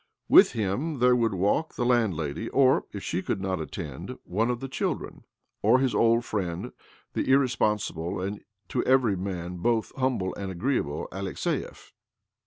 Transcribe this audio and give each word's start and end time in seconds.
With 0.27 0.53
him 0.53 0.97
there 0.97 1.15
would 1.15 1.35
walk 1.35 1.75
t 1.75 1.83
landlady— 1.83 2.49
or, 2.49 2.85
if 2.91 3.03
she 3.03 3.21
could 3.21 3.39
not 3.39 3.61
attend, 3.61 4.17
one 4.23 4.47
the 4.57 4.67
children, 4.67 5.25
or 5.61 5.77
his 5.77 5.93
old 5.93 6.25
friend, 6.25 6.71
the 7.13 7.25
irrespo 7.29 7.75
sible 7.75 8.25
and 8.25 8.43
to 8.69 8.83
every 8.85 9.15
man 9.15 9.57
both 9.57 9.91
humble 9.95 10.33
a 10.35 10.49
agreeable 10.49 11.07
Alexiev. 11.11 11.91